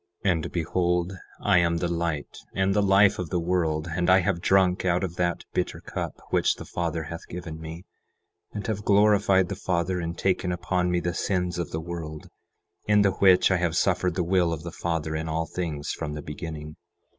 11:11 0.25 0.31
And 0.31 0.51
behold, 0.51 1.13
I 1.43 1.57
am 1.59 1.77
the 1.77 1.87
light 1.87 2.39
and 2.55 2.73
the 2.73 2.81
life 2.81 3.19
of 3.19 3.29
the 3.29 3.39
world; 3.39 3.87
and 3.95 4.09
I 4.09 4.21
have 4.21 4.41
drunk 4.41 4.83
out 4.83 5.03
of 5.03 5.15
that 5.17 5.43
bitter 5.53 5.79
cup 5.79 6.19
which 6.31 6.55
the 6.55 6.65
Father 6.65 7.03
hath 7.03 7.27
given 7.27 7.61
me, 7.61 7.83
and 8.51 8.65
have 8.65 8.83
glorified 8.83 9.47
the 9.49 9.55
Father 9.55 10.01
in 10.01 10.15
taking 10.15 10.51
upon 10.51 10.89
me 10.89 11.01
the 11.01 11.13
sins 11.13 11.59
of 11.59 11.69
the 11.69 11.79
world, 11.79 12.29
in 12.87 13.03
the 13.03 13.11
which 13.11 13.51
I 13.51 13.57
have 13.57 13.77
suffered 13.77 14.15
the 14.15 14.23
will 14.23 14.51
of 14.51 14.63
the 14.63 14.71
Father 14.71 15.15
in 15.15 15.29
all 15.29 15.45
things 15.45 15.91
from 15.91 16.13
the 16.13 16.23
beginning. 16.23 16.77